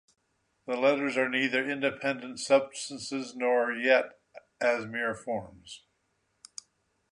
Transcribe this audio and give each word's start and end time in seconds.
The 0.65 0.77
letters 0.77 1.15
are 1.15 1.29
neither 1.29 1.69
independent 1.69 2.39
substances 2.39 3.35
nor 3.35 3.71
yet 3.71 4.17
as 4.59 4.87
mere 4.87 5.13
forms. 5.13 5.83